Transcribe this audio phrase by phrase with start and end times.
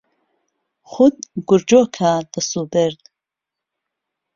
[0.91, 1.15] خۆت
[1.47, 3.01] گورجۆ کە دەس و برد